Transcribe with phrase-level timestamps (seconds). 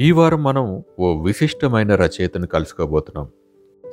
[0.00, 3.28] ఈ వారం మనం ఓ విశిష్టమైన రచయితను కలుసుకోబోతున్నాం.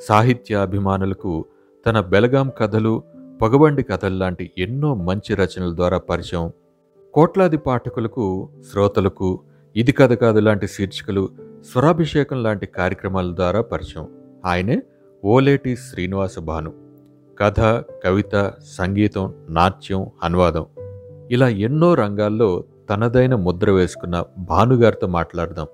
[0.08, 1.46] సాహిత్య అభిమానులకు
[1.86, 3.04] తన బెలగాం కథలు
[3.42, 6.52] పగబండి కథలు లాంటి ఎన్నో మంచి రచనల ద్వారా పరిచయం
[7.16, 9.40] కోట్లాది పాఠకులకు శ్రోతలకు
[9.76, 11.30] ఇది కథ కాదు లాంటి శీర్షికలు
[11.72, 14.08] స్వరాభిషేకం లాంటి కార్యక్రమాల ద్వారా పరిచయం.
[14.46, 14.82] ఆయనే
[15.26, 16.74] ఓలేటి శ్రీనివాస భాను.
[17.40, 17.60] కథ
[18.04, 20.66] కవిత సంగీతం నాట్యం అనువాదం.
[21.32, 25.68] ఇలా ఎన్నో రంగాల్లో తనదైన ముద్ర వేసుకున్న భానుగారితో మాట్లాడదాం.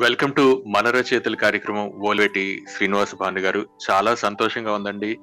[0.00, 3.66] వెల్కమ్ టు మన రచయితల కార్యక్రమం ఓలేటి శ్రీనివాస భాను గారు.
[3.90, 5.18] చాలా సంతోషంగా ఉందండి.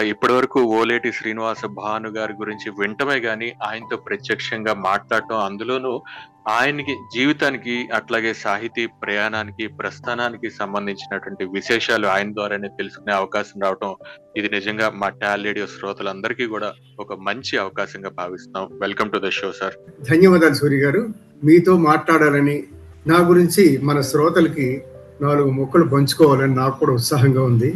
[0.00, 6.02] ఇప్పటి వరకు ఓలేటి శ్రీనివాస భాను గారి గురించి వింటమే గాని ఆయనతో ప్రత్యక్షంగా మాట్లాడటం అందులోనూ
[6.48, 13.96] ఆయనకి జీవితానికి అట్లాగే సాహితీ ప్రయాణానికి ప్రస్థానానికి సంబంధించినటువంటి విశేషాలు ఆయన ద్వారానే తెలుసుకునే అవకాశం రావటం
[14.36, 18.78] ఇది నిజంగా మా టాల్ రేడియో శ్రోతలందరికీ కూడా ఒక మంచి అవకాశంగా భావిస్తున్నాం.
[18.80, 19.74] Welcome to the show sir.
[20.10, 21.08] ధన్యవాదాలు సూర్య గారు.
[21.44, 22.64] మీతో మాట్లాడాలని
[23.06, 24.82] నా గురించి మన శ్రోతలకి
[25.22, 27.70] నాలుగు మొక్కలు పంచుకోవాలని నాకు కూడా ఉత్సాహంగా ఉంది.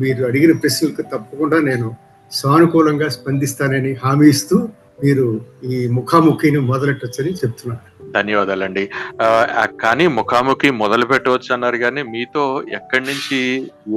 [0.00, 1.94] మీరు అడిగిన ప్రశ్నలకు తప్పకుండా నేను
[2.32, 4.68] సానుకూలంగా స్పందిస్తానని హామీ ఇస్తూ
[5.04, 7.89] మీరు ఈ ముఖాముఖిని మొదలెట్టొచ్చని చెప్తున్నాను.
[8.14, 8.84] ధన్యవాదాలండి.
[9.82, 13.38] కానీ ముఖాముఖి మొదలు పెట్టవచ్చు అన్నారు కానీ మీతో ఎక్కడి నుంచి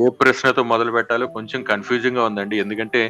[0.04, 2.58] ఏ ప్రశ్నతో మొదలు పెట్టాలో కొంచెం కన్ఫ్యూజింగ్గా ఉందండి.
[2.60, 3.02] ఎందుకంటే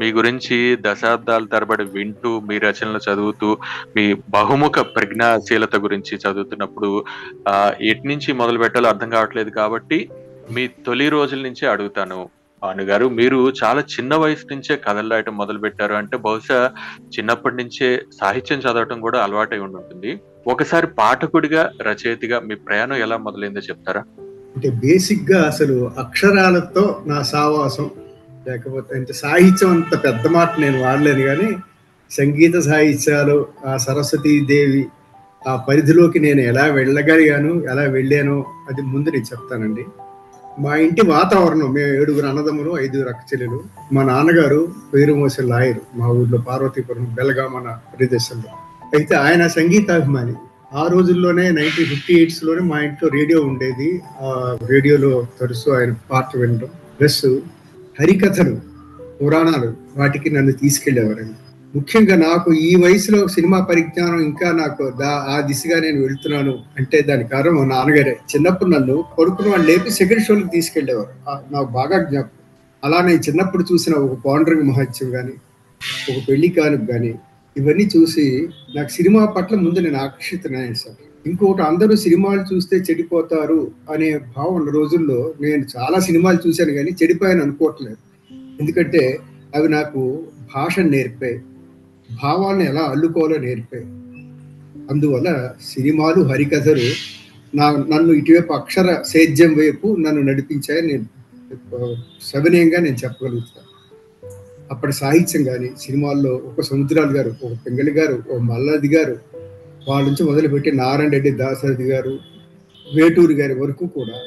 [0.00, 3.50] మీ గురించి దశాబ్దాల తరబడి వింటూ మీ రచనలు చదువుతూ
[3.96, 6.90] మీ బహుముఖ ప్రజ్ఞాశీలత గురించి చదువుతున్నప్పుడు
[7.90, 10.00] ఎటు నుంచి మొదలు పెట్టాలో అర్థం కావట్లేదు కాబట్టి
[10.50, 12.20] మీ తొలి రోజుల నుంచే అడుగుతాను.
[12.62, 16.58] భాను గారు మీరు చాలా చిన్న వయసు నుంచే కథలు రాయటం మొదలు పెట్టారు అంటే బహుశా
[17.14, 17.88] చిన్నప్పటి నుంచే
[18.20, 20.10] సాహిత్యం చదవటం కూడా అలవాటై ఉంటుంది
[20.48, 24.02] ఒకసారి పాఠకుడిగా రచయితగా మీ ప్రయాణం ఎలా మొదలైందో చెప్తారా?
[24.56, 27.90] అంటే బేసిక్గా అసలు అక్షరాలతో నా సావాసం
[28.46, 31.56] లేకపోతే అంటే సాహిత్యం అంత పెద్ద మాట నేను వాడలేను కానీ
[32.10, 34.86] సంగీత సాహిత్యాలు ఆ సరస్వతీ దేవి
[35.46, 39.84] ఆ పరిధిలోకి నేను ఎలా వెళ్ళగలిగాను ఎలా వెళ్ళాను అది ముందు నేను చెప్తానండి.
[40.60, 47.04] మా ఇంటి వాతావరణం మేము ఏడుగురు అన్నదమ్ములు ఐదుగురు అక్కచెల్లెలు మా నాన్నగారు పేరుమోసే లాయర్ మా ఊర్లో పార్వతీపురం
[47.14, 48.67] బెలగా మన ప్రదేశంలో.
[48.94, 50.34] అయితే ఆయన సంగీతాభిమాని.
[50.74, 54.00] ఆ రోజుల్లోనే నైన్టీన్ ఫిఫ్టీ ఎయిట్స్లోనే మా ఇంట్లో రేడియో ఉండేది.
[54.20, 56.70] ఆ రేడియోలో తరచు ఆయన పాట వినడం.
[57.00, 57.26] ప్లస్
[58.00, 58.56] హరికథలు
[59.22, 61.36] పురాణాలు వాటికి నన్ను తీసుకెళ్ళేవారండి.
[61.74, 67.24] ముఖ్యంగా నాకు ఈ వయసులో సినిమా పరిజ్ఞానం ఇంకా నాకు దా ఆ దిశగా నేను వెళ్తున్నాను అంటే దాని
[67.28, 68.16] కారణం మా నాన్నగారే.
[68.34, 71.12] చిన్నప్పుడు నన్ను కొడుకును వాళ్ళు లేపి సెకండ్ షోలకు తీసుకెళ్ళేవారు.
[71.52, 72.36] నాకు బాగా జ్ఞాపకం.
[72.84, 75.34] అలా నేను చిన్నప్పుడు చూసిన ఒక పౌండరింగ్ మహత్యం కానీ
[76.10, 77.14] ఒక పెళ్ళి కానుక కానీ
[77.58, 81.28] ఇవన్నీ చూసి నాకు సినిమా పట్ల ముందు నేను ఆకర్షితనయ్యాను సార్.
[81.28, 87.96] ఇంకొకటి అందరూ సినిమాలు చూస్తే చెడిపోతారు అనే భావం రోజుల్లో నేను చాలా సినిమాలు చూశాను కానీ చెడిపోయాను అనుకోవట్లేదు.
[88.60, 89.18] ఎందుకంటే
[89.54, 90.26] అవి నాకు
[90.56, 91.38] భాషను నేర్పాయి
[92.22, 93.84] భావాలను ఎలా అల్లుకోవాలో నేర్పాయి.
[94.90, 96.88] అందువల్ల సినిమాలు హరికథలు
[97.56, 101.06] నా నన్ను ఇటువైపు అక్షర సేద్యం వైపు నన్ను నడిపించాయని నేను
[102.22, 103.67] సవినయంగా నేను చెప్పగలుగుతాను.
[104.70, 109.18] అప్పటి సాహిత్యం కానీ సినిమాల్లో ఒక సముద్రాలు గారు ఒక పెంగళి గారు ఒక మల్లాది గారు
[109.88, 112.18] వాళ్ళ నుంచి మొదలుపెట్టి నారాయణ రెడ్డి దాసరథి గారు
[112.94, 114.18] వేటూరు గారి వరకు కూడా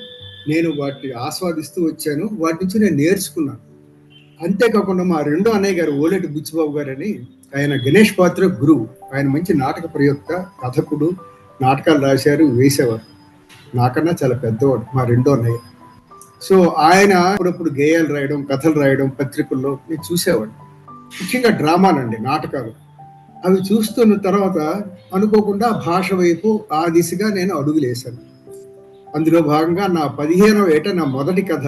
[0.48, 2.30] నేను వాటిని ఆస్వాదిస్తూ వచ్చాను.
[2.34, 3.60] వాటి నుంచి నేను నేర్చుకున్నాను.
[4.46, 7.20] అంతేకాకుండా మా రెండో అన్నయ్య గారు ఓలేటి బుచ్చిబాబు గారు అని
[7.58, 8.88] ఆయన గణేష్ పాత్ర గురువు.
[9.14, 11.12] ఆయన మంచి నాటక ప్రయోక్త కథకుడు
[11.62, 13.12] నాటకాలు రాశారు వేసేవారు.
[13.78, 15.58] నాకన్నా చాలా పెద్దవాడు మా రెండో అన్నయ్య.
[16.42, 20.50] సో ఆయన అప్పుడప్పుడు గేయాలు రాయడం కథలు రాయడం పత్రికల్లో నేను చూసేవాడు
[20.92, 22.72] ముఖ్యంగా డ్రామాలండి నాటకాలు.
[23.46, 24.82] అవి చూస్తున్న తర్వాత
[25.16, 28.18] అనుకోకుండా భాష వైపు ఆ దిశగా నేను అడుగులేశాను.
[29.16, 31.68] అందులో భాగంగా నా పదిహేనవ ఏట నా మొదటి కథ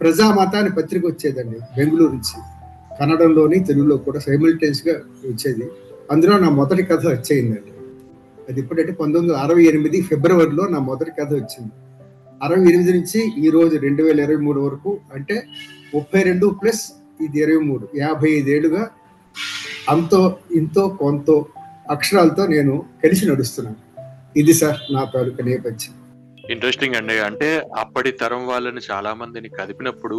[0.00, 2.40] ప్రజామాత అని పత్రిక వచ్చేదండి బెంగళూరు నుంచి.
[3.00, 4.94] కన్నడంలోని తెలుగులో కూడా సైమిల్టేన్స్గా
[5.24, 5.70] వచ్చేది.
[6.10, 7.72] అందులో నా మొదటి కథ వచ్చేయిందండి.
[8.48, 11.70] అది ఇప్పుడంటే పంతొమ్మిది వందల అరవై ఎనిమిది ఫిబ్రవరిలో నా మొదటి కథ వచ్చింది.
[12.42, 15.46] అరవై ఎనిమిది నుంచి ఈ రోజు రెండు వేల ఇరవై మూడు వరకు అంటే
[15.94, 17.88] ముప్పై రెండు ప్లస్ ఇది ఇరవై మూడు.
[17.96, 18.90] యాభై ఐదేళ్ళుగా
[19.88, 21.46] అంతో ఇంతో కొంతో
[21.90, 23.76] అక్షరాలతో నేను కలిసి నడుస్తున్నాను.
[24.38, 25.95] ఇది సార్ నా తాలూకా నేపథ్యం.
[26.50, 27.18] ఇంట్రెస్టింగ్ అండి.
[27.18, 30.18] అంటే అప్పటి తరం వాళ్ళని చాలా మందిని కదిపినప్పుడు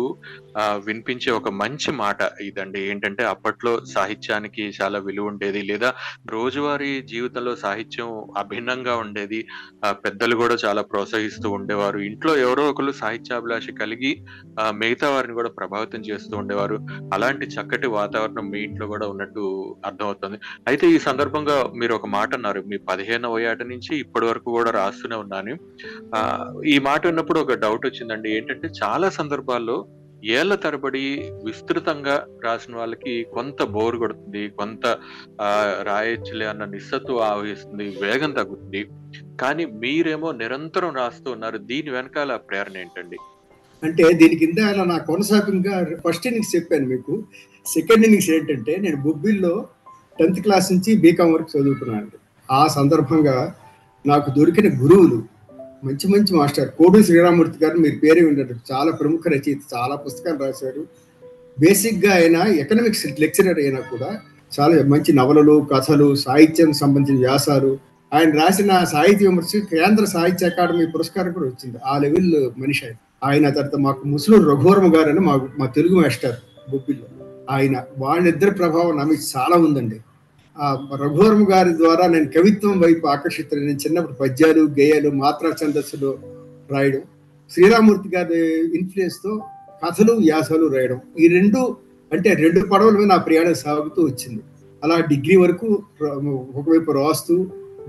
[0.57, 2.79] ఆ, వినిపించే ఒక మంచి మాట ఇదండి.
[2.81, 5.89] ఏంటంటే అప్పట్లో సాహిత్యానికి చాలా విలువ ఉండేది లేదా
[6.31, 9.39] రోజువారీ జీవితంలో సాహిత్యం అభిన్నంగా ఉండేది.
[9.89, 11.99] పెద్దలు కూడా చాలా ప్రోత్సహిస్తూ ఉండేవారు.
[11.99, 14.11] ఇంట్లో ఎవరో ఒకరు సాహిత్యాభిలాష కలిగి
[14.71, 16.77] మిగతా వారిని కూడా ప్రభావితం చేస్తూ ఉండేవారు.
[17.13, 19.43] అలాంటి చక్కటి వాతావరణం మీ ఇంట్లో కూడా ఉన్నట్టు
[19.85, 20.37] అర్థమవుతుంది.
[20.67, 25.15] అయితే ఈ సందర్భంగా మీరు ఒక మాట అన్నారు మీ పదిహేనవ ఏట నుంచి ఇప్పటి వరకు కూడా రాస్తూనే
[25.15, 25.55] ఉన్నాను.
[26.73, 28.29] ఈ మాట ఉన్నప్పుడు ఒక డౌట్ వచ్చిందండి.
[28.37, 29.77] ఏంటంటే చాలా సందర్భాల్లో
[30.35, 31.03] ఏళ్ళ తరబడి
[31.47, 32.15] విస్తృతంగా
[32.45, 34.85] రాసిన వాళ్ళకి కొంత బోర్ కొడుతుంది కొంత
[35.39, 38.81] రాయచ్చులే రాయొచ్చులే అన్న నిస్సత్వం ఆవహిస్తుంది వేగం తగ్గుతుంది.
[39.41, 41.59] కానీ మీరేమో నిరంతరం రాస్తూ ఉన్నారు.
[41.71, 43.19] దీని వెనకాల ప్రేరణ ఏంటండి?
[43.83, 45.75] అంటే దీని కింద అలా నా కొనసాగంగా
[46.05, 47.13] ఫస్ట్ ఇన్నింగ్స్ చెప్పాను మీకు.
[47.65, 49.53] సెకండ్ ఇన్నింగ్స్ ఏంటంటే నేను బొబ్బిల్లో
[50.19, 52.19] టెన్త్ క్లాస్ నుంచి బీకామ్ వరకు చదువుకున్నాను
[52.49, 53.37] ఆ సందర్భంగా
[54.05, 55.19] నాకు దొరికిన గురువులు
[55.83, 56.69] మంచి మంచి మాస్టర్.
[56.69, 60.87] కోడు శ్రీరామూర్తి గారు మీరు పేరు విన్నారు చాలా ప్రముఖ రచయిత చాలా పుస్తకాలు రాశారు.
[61.59, 64.19] బేసిక్గా ఆయన ఎకనామిక్స్ లెక్చరర్ అయినా కూడా
[64.59, 67.77] చాలా మంచి నవలలు కథలు సాహిత్యం సంబంధించిన వ్యాసాలు.
[68.13, 71.77] ఆయన రాసిన సాహిత్య విమర్శ కేంద్ర సాహిత్య అకాడమీ పురస్కారం కూడా వచ్చింది.
[71.85, 72.95] ఆ లెవెల్ మనిషి ఆయన.
[73.23, 76.35] ఆయన తర్వాత మాకు ముసలూరు రఘువర్మ గారు అని మా మా తెలుగు మాస్టర్
[76.71, 79.99] బొబ్బిల్లో ఆయన వాళ్ళిద్దరి ప్రభావం నా చాలా ఉందండి.
[81.01, 86.17] రఘువర్మ గారి ద్వారా నేను కవిత్వం వైపు ఆకర్షితులు నేను చిన్నప్పుడు పద్యాలు గేయాలు మాత్రా ఛందస్సులు
[86.71, 87.03] రాయడం
[87.51, 88.39] శ్రీరామూర్తి గారి
[88.77, 89.31] ఇన్ఫ్లుయెన్స్తో
[89.83, 91.59] కథలు వ్యాసాలు రాయడం ఈ రెండు
[92.13, 94.41] అంటే రెండు పడవల మీద నా ప్రయాణం సాగుతూ వచ్చింది.
[94.83, 95.67] అలా డిగ్రీ వరకు
[96.59, 97.35] ఒకవైపు రాస్తూ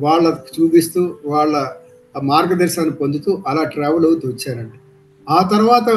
[0.00, 1.54] వాళ్ళ చూపిస్తూ వాళ్ళ
[2.22, 4.78] మార్గదర్శనాన్ని పొందుతూ అలా ట్రావెల్ అవుతూ వచ్చానండి.
[5.26, 5.88] ఆ తర్వాత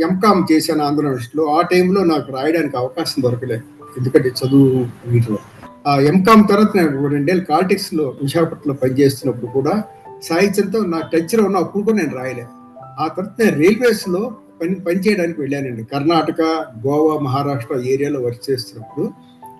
[0.00, 3.64] ఎంకామ్ చేశాను ఆంధ్ర యూనివర్సిటీలో ఆ టైంలో నాకు రాయడానికి అవకాశం దొరకలేదు.
[3.98, 5.38] ఎందుకంటే చదువు వీటిలో.
[5.86, 9.84] ఆ ఎంకామ్ తర్వాత నేను రెండేళ్ళు కాలిటిక్స్లో విశాఖపట్నంలో పనిచేస్తున్నప్పుడు కూడా
[10.22, 12.48] సాహిత్యంతో నా టచ్లో ఉన్న అప్పుడు కూడా నేను రాయలేదు.
[13.00, 14.32] ఆ తర్వాత నేను రైల్వేస్లో
[14.62, 15.82] పని పనిచేయడానికి వెళ్ళానండి.
[15.84, 16.42] కర్ణాటక
[16.86, 19.10] గోవా మహారాష్ట్ర ఏరియాలో వర్క్ చేస్తున్నప్పుడు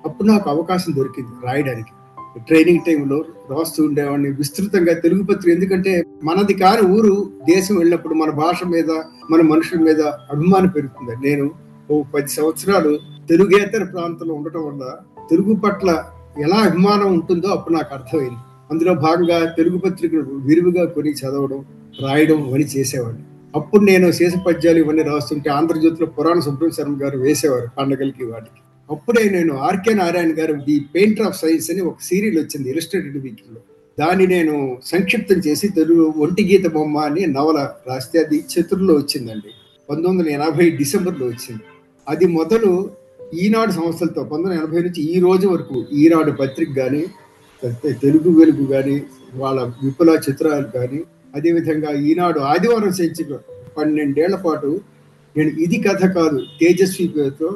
[0.07, 1.93] అప్పుడు నాకు అవకాశం దొరికింది రాయడానికి.
[2.39, 8.65] ట్రైనింగ్ టైంలో రాస్తూ ఉండేవాడిని విస్తృతంగా తెలుగు పత్రిక ఎందుకంటే మనది కాని ఊరు దేశం వెళ్ళినప్పుడు మన భాష
[8.67, 8.91] మీద
[9.31, 11.29] మన మనుషుల మీద అభిమానం పెరుగుతుంది.
[11.29, 11.51] నేను
[11.91, 14.85] ఓ పది సంవత్సరాలు తెలుగేతర ప్రాంతంలో ఉండటం వల్ల
[15.31, 16.05] తెలుగు పట్ల
[16.39, 18.41] ఎలా అభిమానం ఉంటుందో అప్పుడు నాకు అర్థమైంది.
[18.71, 21.65] అందులో భాగంగా తెలుగు పత్రికలు విరివిగా కొని చదవడం
[22.03, 23.25] రాయడం ఇవన్నీ చేసేవాడిని.
[23.57, 28.61] అప్పుడు నేను శేష పద్యాలు ఇవన్నీ రాస్తుంటే ఆంధ్రజ్యోతిలో పురాణ సుబ్రహ్మణ్య శర్మ గారు వేసేవారు పండగలకి వాటికి.
[28.91, 33.61] అప్పుడే నేను ఆర్కే నారాయణ గారు ది పెయింటర్ ఆఫ్ సైన్స్ అని ఒక సీరియల్ వచ్చింది ఇలస్ట్రేటెడ్ వీక్లో
[33.99, 39.51] దాన్ని నేను సంక్షిప్తం చేసి తెలుగు ఒంటి గీత బొమ్మ అని నవల రాస్తే అది చతుర్లో వచ్చిందండి.
[39.91, 41.63] పంతొమ్మిది వందల ఎనభై డిసెంబర్లో వచ్చింది.
[42.09, 42.91] అది మొదలు
[43.39, 47.03] ఈనాడు సంస్థలతో పంతొమ్మిది ఎనభై నుంచి ఈ రోజు వరకు ఈనాడు పత్రిక కానీ
[47.83, 49.03] తెలుగు వెలుగు కానీ
[49.35, 51.01] వాళ్ళ విపుల చిత్రాలు కానీ
[51.35, 53.33] అదేవిధంగా ఈనాడు ఆదివారం సంచిక
[53.77, 54.81] పన్నెండేళ్ళ పాటు
[55.37, 57.51] నేను ఇది కథ కాదు తేజస్వి పేరుతో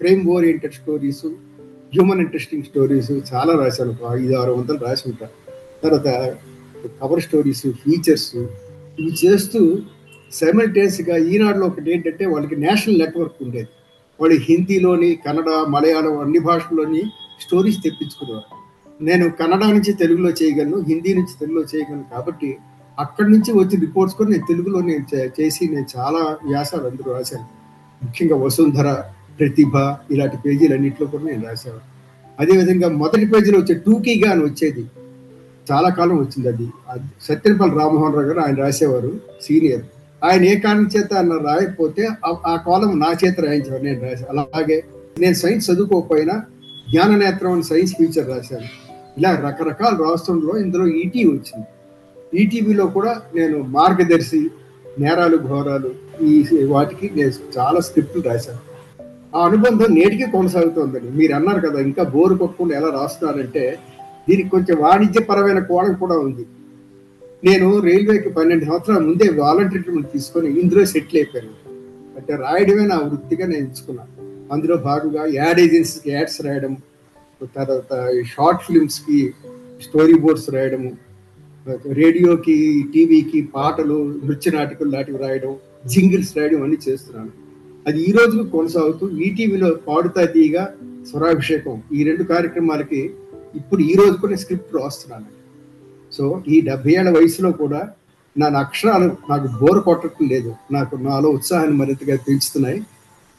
[0.00, 1.26] crime oriented stories
[1.94, 5.26] human interesting stories చాలా రాశాను ఒక ఐదు ఆరు వందలు రాసి ఉంటా.
[5.82, 6.36] తర్వాత
[7.02, 8.36] కవర్ స్టోరీస్ ఫీచర్స్
[8.98, 9.78] ఇవి చేస్తూ
[11.08, 13.70] గా ఈనాడులో ఒకటి ఏంటంటే వాళ్ళకి నేషనల్ నెట్వర్క్ ఉండేది.
[14.20, 17.02] వాళ్ళు హిందీలోని కన్నడ మలయాళం అన్ని భాషల్లోని
[17.40, 18.58] స్టోరీస్ తెప్పించుకునేవారు.
[19.04, 22.56] నేను కన్నడ నుంచి తెలుగులో చేయగలను హిందీ నుంచి తెలుగులో చేయగలను కాబట్టి
[22.98, 27.46] అక్కడి నుంచి వచ్చి రిపోర్ట్స్ కూడా నేను తెలుగులో నేను చే- చేసి నేను చాలా వ్యాసాలు అందరూ రాశాను.
[28.04, 29.02] ముఖ్యంగా వసుంధర
[29.38, 29.76] ప్రతిభ
[30.10, 31.80] ఇలాంటి పేజీలు అన్నింటిలో కూడా నేను రాశాను
[32.40, 34.86] అదేవిధంగా మొదటి పేజీలో వచ్చే టూకీగా అని వచ్చేది.
[35.72, 36.68] చాలా కాలం వచ్చింది అది.
[36.88, 39.82] అది సత్యనపల్లి రామ్మోహన్ రావు గారు ఆయన రాసేవారు సీనియర్.
[40.24, 42.08] ఆయన ఏ కారణం చేత అన్న రాయకపోతే
[42.46, 44.84] ఆ- కాలం నా చేత రాయించాను నేను రాశాను అలాగే
[45.18, 46.42] నేను సైన్స్ చదువుకోకపోయినా
[46.90, 48.64] జ్ఞాన నేత్రం అని సైన్స్ ఫీచర్ రాశాను.
[49.18, 51.66] ఇలా రకరకాల రాష్ట్రంలో ఇందులో ఈటీ వచ్చింది.
[52.40, 54.50] ఈటీవీలో కూడా నేను మార్గదర్శి
[54.98, 55.90] నేరాలు ఘోరాలు
[56.24, 58.58] ఈ వాటికి నేను చాలా స్క్రిప్ట్లు రాశాను.
[59.36, 61.16] ఆ అనుబంధం నేటికి కొనసాగుతుందండి.
[61.16, 63.78] మీరు అన్నారు కదా ఇంకా బోరు కొట్టుకుండా ఎలా రాస్తున్నారంటే
[64.28, 66.46] దీనికి కొంచెం వాణిజ్యపరమైన కోణం కూడా ఉంది.
[67.44, 71.54] నేను రైల్వేకి పన్నెండు సంవత్సరాల ముందే వాలంటీర్ ట్రీట్మెంట్ తీసుకొని ఇందులో సెటిల్ అయిపోయాను.
[72.18, 74.14] అంటే రాయడమే నా వృత్తిగా నేను ఎంచుకున్నాను
[74.52, 76.76] అందులో భాగంగా యాడ్ ఏజెన్సీకి యాడ్స్ రాయడం
[77.56, 79.34] తర్వాత షార్ట్ ఫిల్మ్స్కి
[79.82, 80.96] స్టోరీ బోర్డ్స్ రాయడము
[81.92, 87.30] రేడియోకి టీవీకి పాటలు నృత్య నాటకాలు లాంటివి రాయడం జింగిల్స్ రాయడం అన్ని చేస్తున్నాను.
[87.88, 90.74] అది ఈ రోజు కొనసాగుతూ ఈటీవీలో పాడుతా తీయగా
[91.10, 91.82] స్వరాభిషేకం.
[91.92, 93.10] ఈ రెండు కార్యక్రమాలకి
[93.54, 95.37] ఇప్పుడు ఈ రోజు కూడా స్క్రిప్ట్ రాస్తున్నాను.
[96.18, 97.88] సో ఈ డెబ్బై ఏళ్ళ వయసులో కూడా
[98.38, 100.54] నా అక్షరాలు నాకు బోర్ కొట్టడం లేదు.
[100.72, 102.82] నాకు నాలో ఉత్సాహాన్ని మరింతగా పెంచుతున్నాయి.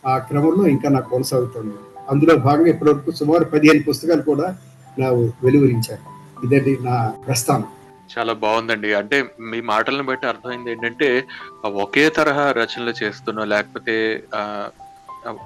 [0.05, 1.73] ఆ క్రమంలో ఇంకా నాకు కొనసాగుతుంది.
[2.09, 4.55] అందులో భాగంగా ఇప్పటివరకు సుమారు పదిహేను పుస్తకాలు కూడా
[4.99, 5.09] నా
[5.43, 6.05] వెలువరించాను
[6.45, 7.67] ఇదండి నా ప్రస్థానం.
[8.13, 8.93] చాలా బాగుందండి.
[8.93, 11.23] అంటే మీ మాటలను బట్టి అర్థమైంది ఏంటంటే
[11.65, 13.95] ఒకే తరహా రచనలు చేస్తున్నా లేకపోతే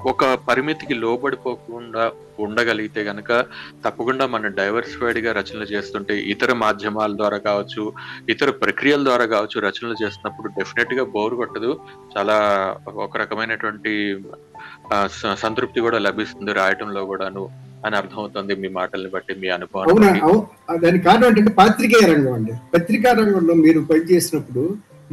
[0.05, 2.03] ఒక పరిమితికి లోబడిపోకుండా
[2.39, 3.31] ఉండగలిగితే గనక
[3.85, 7.83] తప్పకుండా మనం డైవర్సిఫైడ్గా రచనలు చేస్తుంటే ఇతర మాధ్యమాల ద్వారా కావచ్చు
[8.29, 11.71] ఇతర ప్రక్రియల ద్వారా కావచ్చు రచనలు చేస్తున్నప్పుడు డెఫినెట్గా బోర్ కొట్టదు.
[12.15, 12.37] చాలా
[13.05, 13.93] ఒక రకమైనటువంటి
[15.43, 17.43] సంతృప్తి కూడా లభిస్తుంది రాయటంలో కూడాను
[17.85, 20.01] అని అర్థమవుతుంది మీ మాటల్ని బట్టి మీ అనుభవం
[20.83, 22.53] దానికి కారణం ఏంటంటే పాత్రికేయ రంగం అండి.
[22.73, 24.63] పత్రికా రంగంలో మీరు పనిచేసినప్పుడు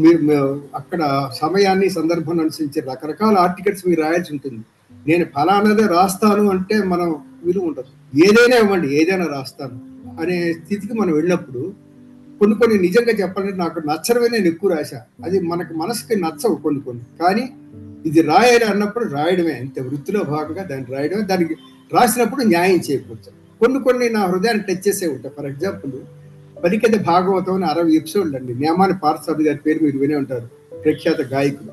[0.09, 4.65] మీరు అక్కడ సమయాన్ని సందర్భాన్ని అనుసరించి రకరకాల ఆర్టికల్స్ మీరు రాయాల్సి ఉంటుంది.
[5.07, 8.19] నేను ఫలానాదే రాస్తాను అంటే మనం విలువ ఉండదు.
[8.19, 9.91] ఏదైనా ఇవ్వండి ఏదైనా రాస్తాను
[10.21, 11.73] అనే స్థితికి మనం వెళ్ళినప్పుడు
[12.39, 15.03] కొన్ని కొన్ని నిజంగా చెప్పాలంటే నాకు నచ్చడమే నేను ఎక్కువ రాశా.
[15.25, 17.03] అది మనకు మనసుకి నచ్చవు కొన్ని కొన్ని.
[17.21, 17.51] కానీ
[18.07, 19.53] ఇది రాయాలి అన్నప్పుడు రాయడమే.
[19.53, 21.23] అంతే వృత్తిలో భాగంగా దాన్ని రాయడమే.
[21.23, 21.57] దానికి
[21.93, 23.31] రాసినప్పుడు న్యాయం చేయకూడదు
[23.61, 25.35] కొన్ని కొన్ని నా హృదయాన్ని టచ్ చేసే ఉంటాయి.
[25.37, 25.93] ఫర్ ఎగ్జాంపుల్
[26.65, 30.75] పలికెద భాగవతం అని అరవై ఎపిసోడ్లు అండి నియమాని పార్థసారథి గారి పేరు మీరు వినే ఉంటారు.
[30.77, 31.73] ప్రఖ్యాత గాయకుడు.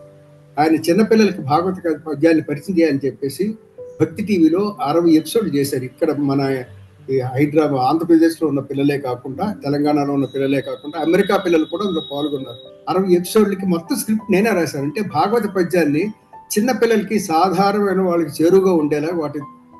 [0.61, 3.55] ఆయన చిన్నపిల్లలకి భాగవత పద్యాన్ని పరిచయం చేయాలని చెప్పేసి
[4.01, 5.83] భక్తి టీవీలో అరవై ఎపిసోడ్లు చేశారు.
[5.83, 6.41] ఇక్కడ మన
[7.33, 12.57] హైదరాబాద్ ఆంధ్రప్రదేశ్లో ఉన్న పిల్లలే కాకుండా తెలంగాణలో ఉన్న పిల్లలే కాకుండా అమెరికా పిల్లలు కూడా అందులో పాల్గొన్నారు.
[12.89, 14.83] అరవై ఎపిసోడ్లకి మొత్తం స్క్రిప్ట్ నేనే రాశాను.
[14.83, 16.03] అంటే భాగవత పద్యాన్ని
[16.57, 19.39] చిన్న పిల్లలకి సాధారణమైన వాళ్ళకి చేరువుగా ఉండేలా వాటి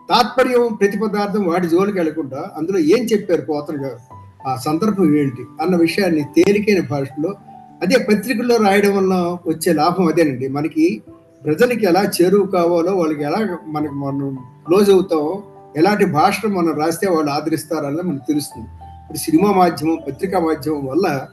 [0.09, 4.16] తాత్పర్యం ప్రతి పదార్థం వాటి జోలికి వెళ్ళకుండా అందులో ఏం చెప్పారు పోతలు గారు?
[4.47, 7.35] ఆ సందర్భం ఏంటి అన్న విషయాన్ని తేలికైన భాషలో
[7.81, 9.13] అదే పత్రికల్లో రాయడం వల్ల
[9.47, 10.47] వచ్చే లాభం అదేనండి.
[10.47, 11.01] మనకి
[11.45, 15.43] ప్రజలకి ఎలా చేరువు కావాలో వాళ్ళకి ఎలా మనకి మనం క్లోజ్ అవుతామో
[15.77, 18.67] ఎలాంటి భాషను మనం రాస్తే వాళ్ళు ఆదరిస్తారని మనకు తెలుస్తుంది.
[19.01, 21.27] ఇప్పుడు సినిమా మాధ్యమం పత్రికా మాధ్యమం వల్ల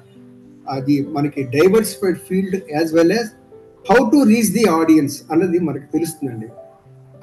[0.71, 3.30] అది మనకి diversified field as well as
[3.92, 6.47] how to reach the audience అన్నది మనకు తెలుస్తుందండి.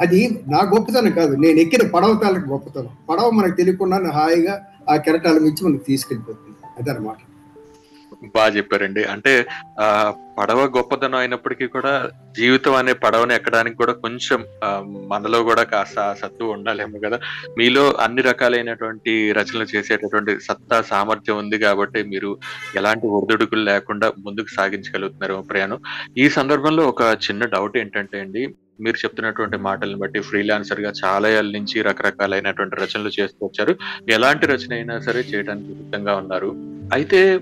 [0.02, 1.36] అది నా గొప్పతనం కాదు.
[1.36, 2.90] నేను ఎక్కిన పడవ తాలకు గొప్పతనం.
[3.10, 6.58] పడవ మనకు తెలియకుండా హాయిగా ఆ కెరటాల మించి మనకు తీసుకెళ్ళిపోతుంది.
[6.78, 7.18] అదనమాట
[8.36, 9.04] బాగా చెప్పారండి.
[9.04, 9.32] అంటే
[9.80, 9.86] ఆ
[10.40, 14.40] పడవ గొప్పతనం అయినప్పటికీ కూడా జీవితం అనే పడవని ఎక్కడానికి కూడా కొంచెం
[15.08, 17.20] మనలో కూడా కాస్త సత్తు ఉండాలేమో కదా.
[17.58, 22.32] మీలో అన్ని రకాలైనటువంటి రచనలు చేసేటటువంటి సత్తా సామర్థ్యం ఉంది కాబట్టి మీరు
[22.76, 25.80] ఎలాంటి ఒడిదుడుకులు లేకుండా ముందుకు సాగించగలుగుతున్నారు ప్రయాణం.
[26.18, 28.44] ఈ సందర్భంలో ఒక చిన్న డౌట్ ఏంటంటే అండి
[28.82, 33.76] మీరు చెప్తున్నటువంటి మాటలను బట్టి ఫ్రీలాన్సర్గా చాలా ఏళ్ళ నుంచి రకరకాలైనటువంటి రచనలు చేస్తూ వచ్చారు.
[34.10, 36.56] ఎలాంటి రచన అయినా సరే చేయడానికి సిద్ధంగా ఉన్నారు.
[36.94, 37.40] అయితే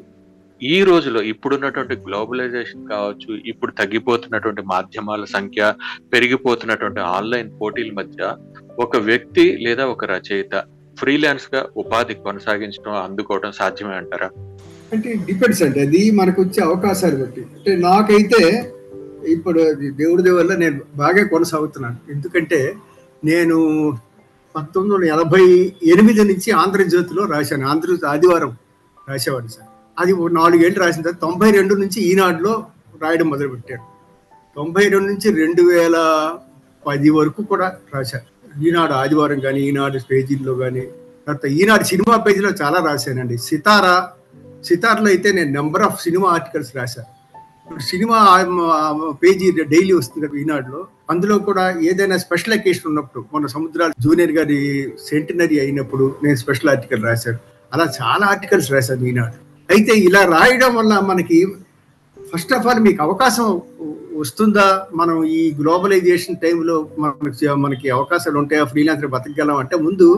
[0.64, 5.74] ఈ రోజులో ఇప్పుడున్నటువంటి గ్లోబలైజేషన్ కావచ్చు ఇప్పుడు తగ్గిపోతున్నటువంటి మాధ్యమాల సంఖ్య
[6.14, 8.36] పెరిగిపోతున్నటువంటి ఆన్లైన్ పోటీల మధ్య
[8.80, 10.64] ఒక వ్యక్తి లేదా ఒక రచయిత
[10.98, 14.30] ఫ్రీలాన్స్గా ఉపాధి కొనసాగించడం అందుకోవడం సాధ్యమే అంటారా?
[14.94, 15.80] అంటే డిపెండ్స్ అండి.
[15.80, 17.42] అది మనకు వచ్చే అవకాశాలు బట్టి.
[17.42, 18.74] అంటే నాకైతే
[19.28, 21.98] ఇప్పుడు దేవుడి వల్ల నేను బాగా కొనసాగుతున్నాను.
[22.12, 22.76] ఎందుకంటే
[23.26, 23.58] నేను
[24.56, 25.44] పంతొమ్మిది వందల ఎనభై
[25.84, 27.68] ఎనిమిది నుంచి ఆంధ్రజ్యోతిలో రాశాను.
[27.68, 28.58] ఆంధ్రజ్యోతి ఆదివారం
[29.10, 29.68] రాసేవాడిని సార్.
[30.00, 32.66] అది నాలుగేళ్ళు రాసిన తర్వాత తొంభై రెండు నుంచి ఈనాడులో
[33.02, 33.84] రాయడం మొదలుపెట్టాను.
[34.56, 35.98] తొంభై రెండు నుంచి రెండు వేల
[36.88, 38.28] పది వరకు కూడా రాశాను
[38.68, 40.82] ఈనాడు ఆదివారం కానీ ఈనాడు పేజీల్లో కానీ
[41.28, 43.38] తర్వాత ఈనాడు సినిమా పేజీలో చాలా రాశానండి.
[43.38, 44.10] సితారా
[44.64, 47.19] సితార్లో అయితే నేను నెంబర్ ఆఫ్ సినిమా ఆర్టికల్స్ రాశాను
[47.70, 48.20] ఇప్పుడు సినిమా
[49.24, 50.80] పేజీ డైలీ వస్తుంది కదా ఈనాడులో.
[51.12, 54.58] అందులో కూడా ఏదైనా స్పెషల్ ఎకేషన్ ఉన్నప్పుడు మన సముద్రాలు జూనియర్ గారి
[55.10, 57.40] సెంటినరీ అయినప్పుడు నేను స్పెషల్ ఆర్టికల్ రాశాను.
[57.74, 59.38] అలా చాలా ఆర్టికల్స్ రాశాను ఈనాడు.
[59.76, 61.40] అయితే ఇలా రాయడం వల్ల మనకి
[62.34, 63.48] ఫస్ట్ ఆఫ్ ఆల్ మీకు అవకాశం
[64.22, 64.68] వస్తుందా?
[64.96, 68.66] మనం ఈ గ్లోబలైజేషన్ టైంలో మనకి మనకి అవకాశాలు ఉంటాయా?
[68.66, 70.10] ఫ్రీలాన్సర్ బతకగలం అంటే ముందు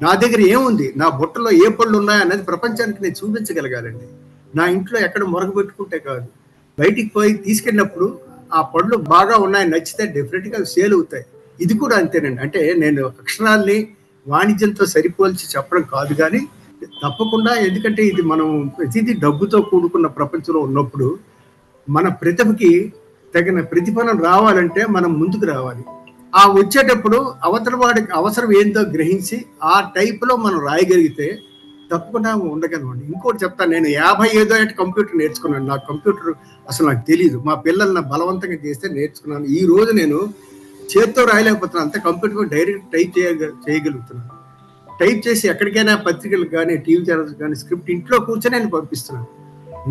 [0.00, 0.88] నా దగ్గర ఏముంది?
[0.96, 2.20] నా బుట్టలో ఏ పళ్ళు ఉన్నాయా?
[2.20, 4.08] అనేది ప్రపంచానికి నేను చూపించగలగాలండి.
[4.54, 6.26] నా ఇంట్లో ఎక్కడ మొరగ పెట్టుకుంటే కాదు.
[6.78, 8.18] బయటికి పోయి తీసుకెళ్ళినప్పుడు
[8.54, 11.24] ఆ పళ్ళు బాగా ఉన్నాయి నచ్చితే డెఫినెట్గా సేల్ అవుతాయి.
[11.60, 12.40] ఇది కూడా అంతేనండి.
[12.42, 13.88] అంటే నేను అక్షరాల్ని
[14.26, 16.40] వాణిజ్యంతో సరిపోల్చి చెప్పడం కాదు కానీ
[17.02, 21.18] తప్పకుండా ఎందుకంటే ఇది మనం ప్రతిదీ డబ్బుతో కూడుకున్న ప్రపంచంలో ఉన్నప్పుడు
[21.88, 22.92] మన ప్రతిభకి
[23.34, 25.84] తగిన ప్రతిఫలం రావాలంటే మనం ముందుకు రావాలి.
[26.36, 31.38] ఆ వచ్చేటప్పుడు అవతల వాడికి అవసరం ఏందో గ్రహించి ఆ టైప్లో మనం రాయగలిగితే
[31.90, 35.66] తప్పకుండా ఉండగలమండి ఇంకోటి చెప్తాను నేను యాభై ఐదో ఏట కంప్యూటర్ నేర్చుకున్నాను.
[35.72, 36.30] నాకు కంప్యూటర్
[36.70, 39.46] అసలు నాకు తెలియదు మా పిల్లల్ని బలవంతంగా చేస్తే నేర్చుకున్నాను.
[39.58, 40.18] ఈ రోజు నేను
[40.92, 41.86] చేత్తో రాయలేకపోతున్నాను.
[41.86, 44.32] అంతే కంప్యూటర్ డైరెక్ట్ టైప్ చేయగ చేయగలుగుతున్నాను.
[45.00, 49.26] టైప్ చేసి ఎక్కడికైనా పత్రికలు కానీ టీవీ ఛానల్స్ కానీ స్క్రిప్ట్ ఇంట్లో కూర్చొని నేను పంపిస్తున్నాను.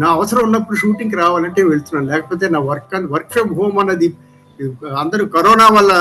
[0.02, 2.08] నా అవసరం ఉన్నప్పుడు షూటింగ్కి రావాలంటే వెళ్తున్నాను.
[2.14, 4.08] లేకపోతే నా వర్క్ వర్క్ ఫ్రమ్ హోమ్ అన్నది
[5.04, 5.94] అందరూ కరోనా వల్ల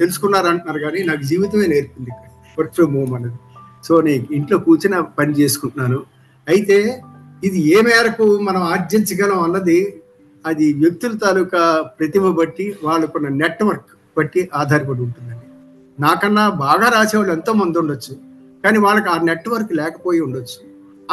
[0.00, 2.12] తెలుసుకున్నారు అంటున్నారు కానీ నాకు జీవితమే నేర్పింది
[2.58, 3.38] వర్క్ ఫ్రమ్ హోమ్ అన్నది.
[3.86, 6.00] సో నేను ఇంట్లో కూర్చొని పని చేసుకుంటున్నాను.
[6.46, 6.78] అయితే
[7.46, 9.78] ఇది ఏ మేరకు మనం ఆర్జించగలం అన్నది
[10.44, 11.62] అది వ్యక్తుల తాలూకా
[11.98, 15.46] ప్రతిభ బట్టి వాళ్ళకున్న నెట్వర్క్ బట్టి ఆధారపడి ఉంటుందండి.
[15.98, 18.14] నాకన్నా బాగా రాసేవాళ్ళు ఎంతో మంది ఉండొచ్చు
[18.64, 20.58] కానీ వాళ్ళకి ఆ నెట్వర్క్ లేకపోయి ఉండొచ్చు.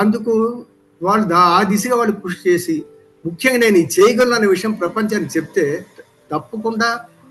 [0.02, 0.34] అందుకు
[1.02, 2.76] వాళ్ళు దా ఆ దిశగా వాళ్ళు కృషి చేసి
[3.26, 5.66] ముఖ్యంగా నేను ఈ చేయగలను అనే విషయం ప్రపంచానికి చెప్తే
[6.32, 6.90] తప్పకుండా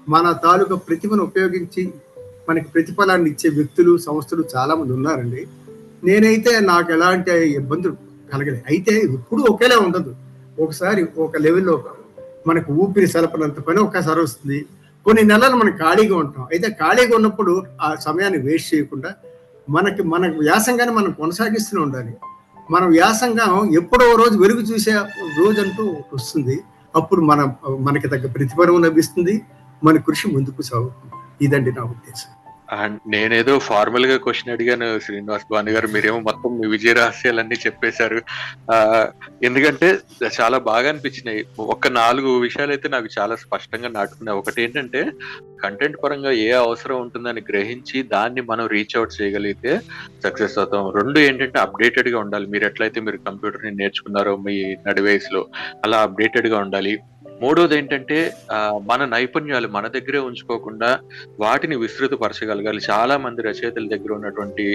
[0.09, 1.83] మన తాలూకా ప్రతిభను ఉపయోగించి
[2.49, 5.47] మనకి ప్రతిఫలాన్ని ఇచ్చే వ్యక్తులు సంస్థలు చాలా మంది ఉన్నారండి.
[6.05, 7.97] నేనైతే నాకు ఎలాంటి ఇబ్బందులు
[8.33, 10.15] కలగలేదు అయితే ఎప్పుడు ఒకేలా ఉండదు.
[10.61, 11.85] ఒకసారి ఒక లెవెల్లో
[12.47, 14.67] మనకు ఊపిరి సలపనంత పని ఒకసారి వస్తుంది.
[15.05, 16.45] కొన్ని నెలలు మనం ఖాళీగా ఉంటాం.
[16.45, 19.15] అయితే ఖాళీగా ఉన్నప్పుడు ఆ సమయాన్ని వేస్ట్ చేయకుండా
[19.71, 22.15] మనకి మన వ్యాసంగాన్ని మనం కొనసాగిస్తూనే ఉండాలి.
[22.71, 24.93] మన వ్యాసంగం ఎప్పుడో రోజు వెలుగు చూసే
[25.39, 26.61] రోజు అంటూ వస్తుంది.
[26.97, 29.43] అప్పుడు మన మనకి తగ్గ ప్రతిఫలం లభిస్తుంది.
[29.85, 31.22] మన కృషి ముందుకు సాగుతుంది.
[31.43, 32.29] ఇదండి నా ఉద్దేశం.
[32.73, 38.23] అండ్ నేనేదో ఫార్మల్గా క్వశ్చన్ అడిగాను శ్రీనివాస్ భాను గారు మీరేమో మొత్తం మీ విజయ రహస్యాలన్నీ చెప్పేశారు.
[38.73, 39.09] ఆ,
[39.43, 39.99] ఎందుకంటే
[40.43, 41.45] చాలా బాగా అనిపించినాయి.
[41.59, 44.39] ఒక నాలుగు విషయాలు అయితే నాకు చాలా స్పష్టంగా నాటుకున్నాయి.
[44.39, 45.11] ఒకటి ఏంటంటే
[45.63, 49.81] కంటెంట్ పరంగా ఏ అవసరం ఉంటుందని గ్రహించి దాన్ని మనం రీచ్ అవుట్ చేయగలిగితే
[50.25, 50.93] సక్సెస్ అవుతాం.
[50.93, 52.47] రెండు ఏంటంటే అప్డేటెడ్గా ఉండాలి.
[52.47, 55.47] మీరు ఎట్లయితే మీరు కంప్యూటర్ని నేర్చుకున్నారో మీ నడి వయసులో
[55.85, 56.99] అలా అప్డేటెడ్గా ఉండాలి.
[57.43, 58.19] మూడోది ఏంటంటే
[58.91, 60.91] మన నైపుణ్యాలు మన దగ్గరే ఉంచుకోకుండా
[61.41, 62.81] వాటిని విస్తృతపరచగలగాలి.
[62.91, 64.67] చాలా మంది రచయితల దగ్గర ఉన్నటువంటి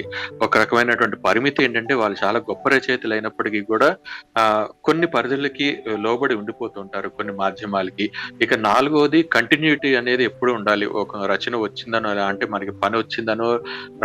[0.41, 3.89] ఒక రకమైనటువంటి పరిమితి ఏంటంటే వాళ్ళు చాలా గొప్ప రచయితలు అయినప్పటికీ కూడా
[4.87, 5.67] కొన్ని పరిధులకి
[6.05, 8.07] లోబడి ఉండిపోతుంటారు కొన్ని మాధ్యమాలకి.
[8.41, 10.85] ఇక నాలుగవది కంటిన్యూటీ అనేది ఎప్పుడు ఉండాలి.
[11.03, 13.49] ఒక రచన వచ్చిందనో అంటే మనకి పని వచ్చిందనో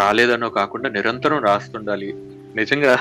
[0.01, 2.11] రాలేదనో కాకుండా నిరంతరం రాస్తుండాలి.
[2.61, 2.95] నిజంగా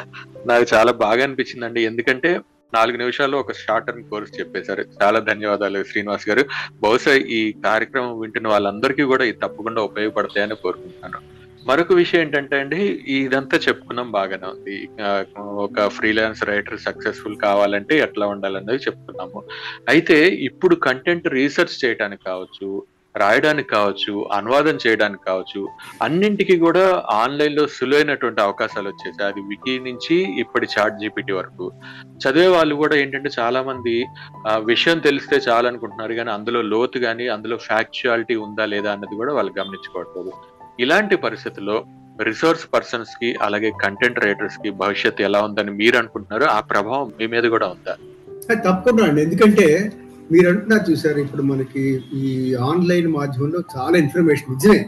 [0.50, 1.82] నాకు చాలా బాగా అనిపించిందండి.
[1.90, 2.30] ఎందుకంటే
[2.74, 4.84] నాలుగు నిమిషాల్లో ఒక షార్ట్ టర్మ్ కోర్స్ చెప్పేశారు.
[5.04, 6.46] చాలా ధన్యవాదాలు శ్రీనివాస్ గారు.
[6.84, 11.22] బహుశా ఈ కార్యక్రమం వింటున్న వాళ్ళందరికీ కూడా ఇది తప్పకుండా ఉపయోగపడతాయని కోరుకుంటున్నాను.
[11.68, 14.90] మరొక విషయం ఏంటంటే అండి ఇదంతా చెప్పుకున్నాం బాగానే ఉంది.
[15.66, 19.44] ఒక ఫ్రీలాన్స్ రైటర్ సక్సెస్ఫుల్ కావాలంటే ఎట్లా ఉండాలన్నది చెప్పుకున్నాము.
[19.90, 20.18] అయితే
[20.50, 22.70] ఇప్పుడు కంటెంట్ రీసెర్చ్ చేయడానికి కావచ్చు
[23.18, 25.68] రాయడానికి కావచ్చు అనువాదం చేయడానికి కావచ్చు
[26.02, 29.32] అన్నింటికి కూడా ఆన్లైన్లో సులువైనటువంటి అవకాశాలు వచ్చేసాయి.
[29.32, 31.72] అది వికీ నుంచి ఇప్పటి చాట్ జీపీటీ వరకు.
[32.06, 34.06] చదివే వాళ్ళు కూడా ఏంటంటే చాలా మంది
[34.58, 39.54] విషయం తెలిస్తే చాలా అనుకుంటున్నారు కానీ అందులో లోతు కానీ అందులో ఫ్యాక్చువాలిటీ ఉందా లేదా అన్నది కూడా వాళ్ళు
[39.60, 40.32] గమనించుకోవట్లేదు.
[40.80, 41.86] ఇలాంటి పరిస్థితుల్లో
[42.24, 47.68] రిసోర్స్ పర్సన్స్కి అలాగే కంటెంట్ రైటర్స్కి భవిష్యత్తు ఎలా ఉందని మీరు అనుకుంటున్నారు ఆ ప్రభావం మీ మీద కూడా
[47.68, 47.98] ఉందా?
[48.54, 49.22] తప్పకుండా అండి.
[49.22, 49.92] ఎందుకంటే
[50.32, 51.84] మీరు అంటున్నారు చూసారు ఇప్పుడు మనకి
[52.14, 54.82] ఈ ఆన్లైన్ మాధ్యమంలో చాలా ఇన్ఫర్మేషన్ నిజమే.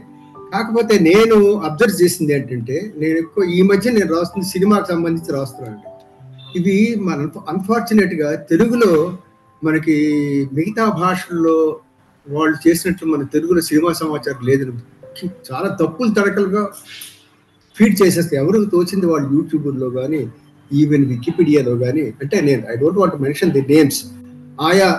[0.53, 5.79] కాకపోతే నేను అబ్జర్వ్ చేసింది ఏంటంటే నేను ఎక్కువ ఈ మధ్య నేను రాస్తున్న సినిమాకి సంబంధించి రాస్తున్నాను
[6.55, 8.91] ఇది మన అన్ఫార్చునేట్గా తెలుగులో
[9.63, 9.95] మనకి
[10.53, 11.57] మిగతా భాషల్లో
[12.27, 14.65] వాళ్ళు చేసినట్టు మన తెలుగులో సినిమా సమాచారం లేదు
[15.51, 16.63] చాలా తప్పులు తడకలుగా
[17.75, 20.21] ఫీడ్ చేసేస్తే ఎవరికి తోచింది వాళ్ళు యూట్యూబ్లో కానీ
[20.71, 23.99] ఈవెన్ వికీపీడియాలో కానీ అంటే నేను I don't want mention the names
[24.61, 24.89] ఆయా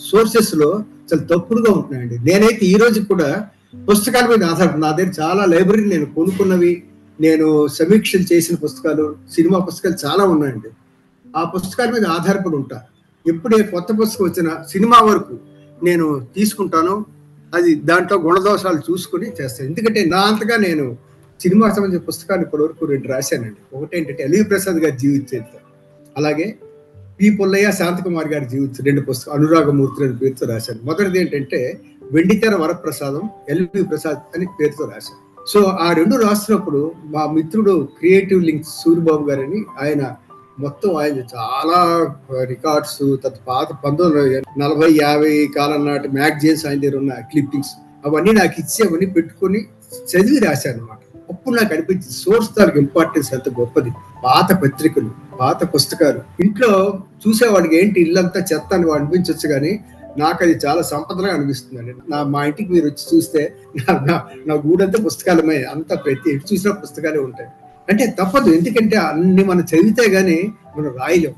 [0.00, 0.84] సోర్సెస్లో
[1.14, 2.18] చాలా తప్పుడుగా ఉంటున్నాయండి.
[2.18, 3.48] నేనైతే ఈ రోజు కూడా
[3.92, 6.84] పుస్తకాల మీద ఆధారపడి నా దగ్గర చాలా లైబ్రరీ నేను కొనుక్కున్నవి
[7.20, 10.68] నేను సమీక్షలు చేసిన పుస్తకాలు సినిమా పుస్తకాలు చాలా ఉన్నాయండి.
[11.36, 12.82] ఆ పుస్తకాల మీద ఆధారపడి ఉంటా.
[13.28, 15.38] ఎప్పుడే కొత్త పుస్తకం వచ్చినా సినిమా వరకు
[15.84, 17.04] నేను తీసుకుంటాను.
[17.54, 19.68] అది దాంట్లో గుణదోషాలు చూసుకుని చేస్తాను.
[19.68, 20.96] ఎందుకంటే నా అంతగా నేను
[21.40, 23.76] సినిమా సంబంధించిన పుస్తకాలు ఇప్పటివరకు రెండు రాశానండి.
[23.76, 25.58] ఒకటి ఏంటంటే ఎల్వి ప్రసాద్ గారి జీవిత చరిత్ర.
[26.16, 26.58] అలాగే
[27.20, 30.78] పి పుల్లయ్య శాంతకుమార్ గారి జీవిత రెండు పుస్తకం అనురాగమూర్తి అనే పేరుతో రాశారు.
[30.84, 31.60] మొదటిది ఏంటంటే
[32.12, 35.18] వెండితెర వరప్రసాదం ఎల్వి ప్రసాద్ అని పేరుతో రాశారు.
[35.52, 40.02] సో ఆ రెండు రాస్తున్నప్పుడు మా మిత్రుడు క్రియేటివ్ లింక్స్ సూర్యబాబు గారని ఆయన
[40.58, 41.80] మొత్తం ఆయన చాలా
[42.44, 48.56] రికార్డ్స్ తత పాత పంతొమ్మిది నలభై యాభై కాలం నాటి మ్యాగజైన్స్ ఆయన దగ్గర ఉన్న క్లిప్పింగ్స్ అవన్నీ నాకు
[48.58, 49.60] ఇచ్చి అవన్నీ పెట్టుకొని
[50.10, 51.00] చదివి రాశాను అనమాట
[51.48, 53.90] ఇప్పుడు నాకు అనిపించింది సోర్స్ దానికి ఇంపార్టెన్స్ ఎంత గొప్పది.
[54.24, 56.42] పాత పత్రికలు పాత పుస్తకాలు.
[56.42, 59.80] ఇంట్లో చూసేవాడికి ఏంటి ఇల్లంతా చెత్త అని అనిపించవచ్చు కానీ
[60.18, 61.94] నాకు అది చాలా సంపదగా అనిపిస్తుందండి.
[62.08, 63.54] నా మా ఇంటికి మీరు వచ్చి చూస్తే
[63.90, 65.62] నా- నా- గూడంతా పుస్తకాలమే.
[65.62, 67.48] అంత ప్రతి ఎటు చూసినా పుస్తకాలే ఉంటాయి.
[67.90, 68.50] అంటే తప్పదు.
[68.50, 71.32] ఎందుకంటే అన్ని మనం చదివితే గానీ మనం రాయలేం.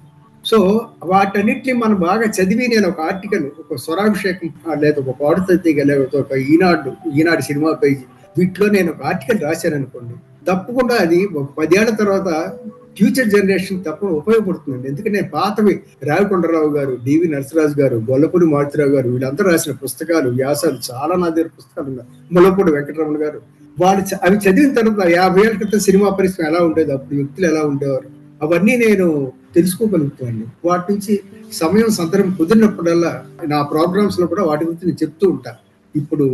[0.45, 6.33] సో వాటన్నిటిని మనం బాగా చదివి నేను ఒక ఆర్టికల్ ఒక స్వరాభిషేకం లేదా ఒక పాడుతీగా లేదా ఒక
[6.33, 8.03] ఈనాడు ఈనాడు సినిమా పేజీ
[8.39, 10.15] వీటిలో నేను ఒక ఆర్టికల్ రాశాను అనుకోండి
[10.51, 12.53] తప్పకుండా అది ఒక పదేళ్ళ తర్వాత
[12.97, 14.89] ఫ్యూచర్ జనరేషన్ తప్పకుండా ఉపయోగపడుతుందండి.
[14.89, 20.79] ఎందుకంటే నేను పాతవి రావికొండరావు గారు డివి నరసరాజు గారు గొల్లపూడి మారుతిరావు గారు వీళ్ళందరూ రాసిన పుస్తకాలు వ్యాసాలు
[20.93, 22.09] చాలా నా దగ్గర పుస్తకాలు ఉన్నాయి.
[22.33, 23.43] ముల్లపూడి వెంకటరమణ గారు.
[23.81, 27.63] వాళ్ళు చ- అవి చదివిన తర్వాత యాభై ఏళ్ళ క్రితం సినిమా పరిశ్రమ ఎలా ఉండేది అప్పుడు వ్యక్తులు ఎలా
[27.63, 28.21] ఉండేవారు?
[28.43, 31.21] అవన్నీ నేను తెలుసుకోగలుగుతాను వాటి నుంచి
[31.53, 36.25] సమయం సందర్భం కుదిరినప్పుడల్లా నా ప్రోగ్రామ్స్లో కూడా వాటి గురించి నేను చెప్తూ ఉంటాను ఇప్పుడు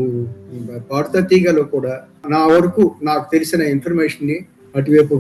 [0.91, 4.37] భారత తీగలో కూడా నా వరకు నాకు తెలిసిన ఇన్ఫర్మేషన్ని
[4.77, 5.15] అటువైపు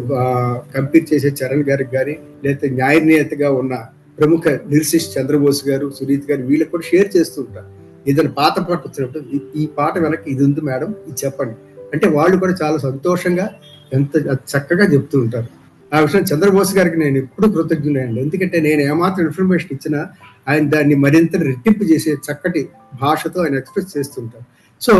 [0.74, 3.74] కంప్లీట్ చేసే చరణ్ గారికి కానీ లేకపోతే న్యాయనేతగా ఉన్న
[4.18, 7.68] ప్రముఖ నిర్శిష్ చంద్రబోస్ గారు సునీత్ గారు వీళ్ళకి కూడా షేర్ చేస్తూ ఉంటారు
[8.10, 11.54] ఏదైనా పాత పాట వచ్చినప్పుడు "ఈ- ఈ పాట వెనక ఇది ఉంది మేడం ఇది చెప్పండి.
[11.94, 13.46] అంటే వాళ్ళు కూడా చాలా సంతోషంగా
[13.92, 14.16] ఎంత
[14.52, 15.55] చక్కగా చెప్తూ ఉంటారు.
[15.92, 20.00] ఆ విషయం చంద్రబోస్ గారికి నేను ఎప్పుడు కృతజ్ఞులండి ఎందుకంటే నేను ఏమాత్రం ఇన్ఫర్మేషన్ ఇచ్చినా
[20.48, 22.62] ఆయన దాన్ని మరింత రెట్టింపు చేసే చక్కటి
[22.94, 24.44] భాషతో ఆయన ఎక్స్ప్రెస్ చేస్తుంటారు
[24.82, 24.94] సో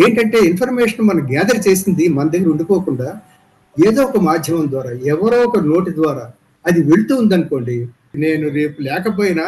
[0.00, 3.08] ఏంటంటే ఇన్ఫర్మేషన్ మనం గ్యాదర్ చేసింది మన దగ్గర ఉండిపోకుండా
[3.76, 6.24] ఏదో ఒక మాధ్యమం ద్వారా ఎవరో ఒక నోటి ద్వారా
[6.64, 7.76] అది వెళ్తూ ఉందనుకోండి
[8.16, 9.46] నేను రేపు లేకపోయినా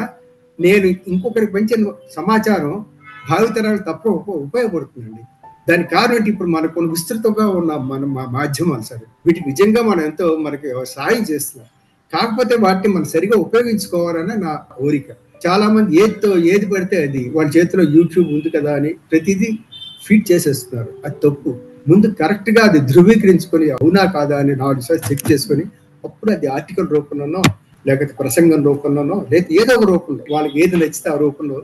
[0.59, 2.85] నేను ఇంకొకరికి పెంచిన సమాచారం
[3.29, 5.23] భావితరాలు తప్ప ఉపయోగపడుతుందండి.
[5.68, 6.31] దానికి కారణం ఏంటి?
[6.31, 11.22] ఇప్పుడు మనకు కొన్ని విస్తృతంగా ఉన్న మన మా- మాధ్యమాలు సరే వీటికి నిజంగా మనం ఎంతో మనకి సాయం
[11.31, 11.68] చేస్తున్నాం
[12.12, 15.09] కాకపోతే వాటిని మనం సరిగా ఉపయోగించుకోవాలనే నా కోరిక.
[15.46, 19.59] చాలా మంది ఏదితో ఏది పడితే అది వాళ్ళ చేతిలో యూట్యూబ్ ఉంది కదా అని ప్రతిదీ
[20.07, 20.88] ఫీడ్ చేసేస్తున్నారు.
[21.05, 21.51] అది తప్పు.
[21.88, 25.64] ముందు కరెక్ట్గా అది ధృవీకరించుకొని అవునా కాదా అని నాలుగు సార్లు చెక్ చేసుకొని
[26.05, 27.42] అప్పుడు అది ఆర్టికల్ రూపంలోనో
[27.87, 31.62] లేకపోతే ప్రసంగం రూపంలోనో లేదా ఏదో ఒక రూపంలో వాళ్ళకి ఏది నచ్చితే ఆ రూపంలో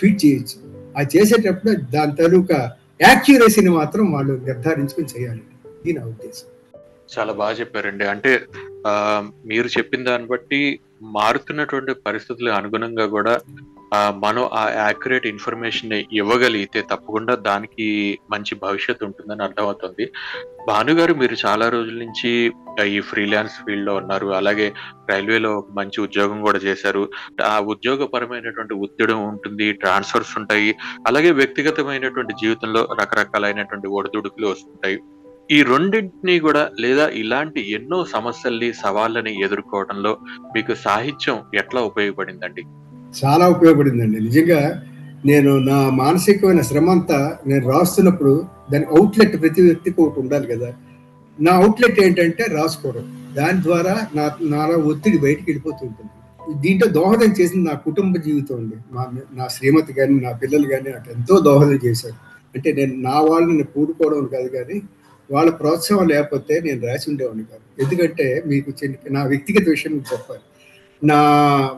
[0.00, 0.56] ఫీడ్ చేయొచ్చు.
[0.96, 2.58] అది చేసేటప్పుడు దాని తాలూకా
[3.02, 5.42] యాక్యురసీని మాత్రం వాళ్ళు నిర్ధారించుకుని చేయాలి.
[5.80, 6.46] ఇది నా ఉద్దేశం.
[7.18, 8.04] చాలా బాగా చెప్పారండి.
[8.04, 8.42] అంటే
[8.86, 13.40] ఆ, మీరు చెప్పిన దాన్ని బట్టి మారుతున్నటువంటి పరిస్థితులకు అనుగుణంగా కూడా
[13.94, 20.12] మనం ఆ యాక్యురేట్ ఇన్ఫర్మేషన్ ఇవ్వగలిగితే తప్పకుండా దానికి మంచి భవిష్యత్తు ఉంటుందని అర్థమవుతుంది.
[20.68, 22.52] భానుగారు మీరు చాలా రోజుల నుంచి
[22.86, 24.26] ఈ ఫ్రీలాన్స్ ఫీల్డ్లో ఉన్నారు.
[24.26, 24.72] అలాగే
[25.10, 27.10] రైల్వేలో మంచి ఉద్యోగం కూడా చేశారు.
[27.46, 30.76] ఆ ఉద్యోగపరమైనటువంటి ఒత్తిడం ఉంటుంది ట్రాన్స్ఫర్స్ ఉంటాయి.
[31.06, 34.98] అలాగే వ్యక్తిగతమైనటువంటి జీవితంలో రకరకాలైనటువంటి ఒడిదుడుకులు వస్తుంటాయి.
[35.50, 40.18] ఈ రెండింటినీ కూడా లేదా ఇలాంటి ఎన్నో సమస్యల్ని సవాళ్ళని ఎదుర్కోవడంలో
[40.54, 42.64] మీకు సాహిత్యం ఎట్లా ఉపయోగపడిందండి?
[43.18, 44.20] చాలా ఉపయోగపడిందండి.
[44.20, 44.82] నిజంగా
[45.24, 50.72] నేను నా మానసికమైన శ్రమ అంతా నేను రాస్తున్నప్పుడు దాని అవుట్లెట్ ప్రతి వ్యక్తికి ఒకటి ఉండాలి కదా.
[51.40, 53.16] నా అవుట్లెట్ ఏంటంటే రాసుకోవడం.
[53.34, 56.10] దాని ద్వారా నా నాలో ఒత్తిడి బయటికి వెళ్ళిపోతుంటుంది
[56.60, 58.76] దీంట్లో దోహదం చేసింది నా కుటుంబ జీవితం అండి.
[58.92, 62.14] మా నా శ్రీమతి కానీ నా పిల్లలు కానీ నాకు ఎంతో దోహదం చేశారు.
[62.56, 64.82] అంటే నేను నా వాళ్ళని కూడుకోవడం కాదు కానీ
[65.30, 67.82] వాళ్ళ ప్రోత్సాహం లేకపోతే నేను రాసి ఉండేవాడిని కాదు.
[67.82, 70.42] ఎందుకంటే మీకు చిన్న నా వ్యక్తిగత విషయం మీకు చెప్పాలి.
[71.02, 71.18] నా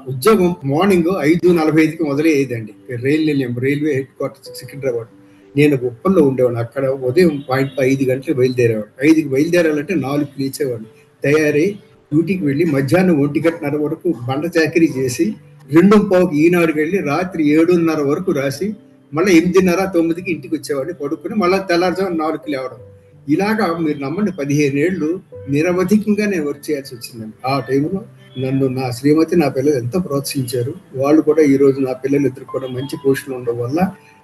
[0.09, 2.73] ఉద్యోగం మార్నింగ్ ఐదు నలభై ఐదుకి మొదలయ్యేదండి.
[3.05, 5.11] Rail Nilayam railway headquarter Secunderabad.
[5.57, 6.61] నేను ఉప్పల్లో ఉండేవాడిని.
[6.61, 10.89] అక్కడ ఉదయం పాయింట్ ఐదు గంటలు బయలుదేరేవాడు ఐదుకి బయలుదేరాలంటే నాలుగు లేచేవాడిని.
[11.25, 11.67] తయారై
[12.13, 15.35] డ్యూటీకి వెళ్ళి మధ్యాహ్నం ఒంటిగంటన్నర వరకు బండ చాకరీ చేసి
[15.71, 18.75] రెండు పావుకి ఈనాడుకి వెళ్ళి రాత్రి ఏడున్నర వరకు రాసి
[19.13, 20.95] మళ్ళీ ఎనిమిదిన్నర తొమ్మిదికి ఇంటికి వచ్చేవాడిని.
[20.95, 22.81] పడుకుని మళ్ళీ తెల్లారుజాము నాలుగుకి లేవడం.
[23.29, 27.37] ఇలాగా మీరు నమ్మండి పదిహేను ఏళ్ళు నిరవధికంగా నేను వర్క్ చేయాల్సి వచ్చిందండి.
[27.47, 28.05] ఆ టైంలో
[28.37, 30.73] నన్ను నా శ్రీమతి నా పిల్లలు ఎంతో ప్రోత్సహించారు.
[30.97, 33.79] వాళ్ళు కూడా ఈ రోజు నా పిల్లలు ఇద్దరు కూడా మంచి పోస్టులు ఉండడం వల్ల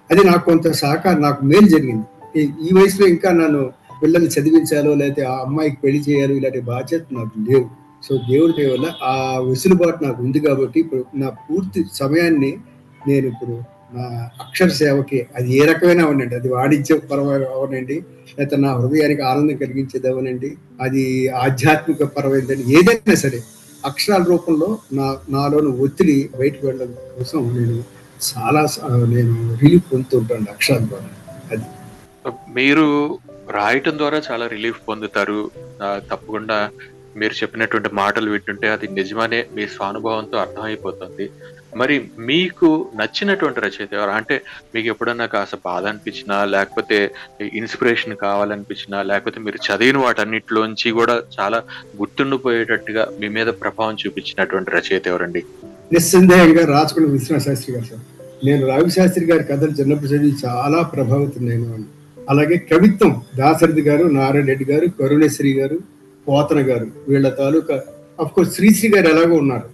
[0.09, 2.05] అది నాకు కొంత సహకారం నాకు మేలు జరిగింది.
[2.35, 3.61] ఈ- ఈ వయసులో ఇంకా నన్ను
[4.01, 7.65] పిల్లల్ని చదివించాలో లేకపోతే ఆ అమ్మాయికి పెళ్ళి చేయాలో ఇలాంటి బాధ్యత నాకు లేవు.
[8.03, 9.13] సో దేవుడి దయ వల్ల ఆ
[9.47, 12.51] వెసులుబాటు నాకు ఉంది కాబట్టి ఇప్పుడు నా పూర్తి సమయాన్ని
[13.01, 13.55] నేను ఇప్పుడు
[13.93, 14.03] నా
[14.39, 17.97] అక్షర సేవకి అది ఏ రకమైన అవనండి అది వాణిజ్య పరమైన అవనండి
[18.29, 20.49] లేకపోతే నా హృదయానికి ఆనందం కలిగించేది అవనండి
[20.81, 21.03] అది
[21.43, 23.39] ఆధ్యాత్మిక పరమైందండి ఏదైనా సరే
[23.85, 27.83] అక్షరాల రూపంలో నా నాలోని ఒత్తిడి బయటకు వెళ్ళడం కోసం నేను
[28.37, 28.67] చాలా
[29.05, 31.09] నేను రిలీఫ్ పొందుతుంటాను అక్షరాల ద్వారా.
[31.51, 31.63] అది.
[32.53, 33.17] మీరు
[33.51, 35.51] రాయటం ద్వారా చాలా రిలీఫ్ పొందుతారు.
[35.97, 36.71] తప్పకుండా
[37.15, 41.29] మీరు చెప్పినటువంటి మాటలు వింటుంటే అది నిజమనే మీ స్వానుభవంతో అర్థమైపోతుంది.
[41.73, 44.11] మరి మీకు నచ్చినటువంటి రచయిత ఎవరు?
[44.11, 44.35] అంటే
[44.75, 46.97] మీకు ఎప్పుడన్నా కాస్త బాధ అనిపించినా లేకపోతే
[47.53, 51.59] ఇన్స్పిరేషన్ కావాలనిపించినా లేకపోతే మీరు చదివిన వాటన్నిటిలోంచి కూడా చాలా
[52.01, 55.41] గుర్తుండిపోయేటట్టుగా మీ మీద ప్రభావం చూపించినటువంటి రచయిత ఎవరండి?
[55.93, 58.03] నిస్సందేహంగా రాచుకున్న విశ్వనాథ శాస్త్రి గారు సార్.
[58.43, 61.85] నేను రావి శాస్త్రి గారి కథలు చిన్నప్పుడు చదివి చాలా ప్రభావితం నేను
[62.27, 65.77] అలాగే కవిత్వం దాశరథి గారు నారాయణ రెడ్డి గారు కరుణేశ్వరి గారు
[66.27, 67.75] పోతన గారు వీళ్ళ తాలూకా
[68.19, 69.67] అఫ్కోర్స్ శ్రీశ్రీ గారు ఎలాగో ఉన్నారు.